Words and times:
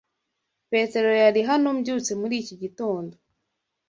Petero 0.69 1.09
yari 1.23 1.41
hano 1.49 1.67
mbyutse 1.77 2.11
muri 2.21 2.35
iki 2.41 2.55
gitondo. 2.61 3.13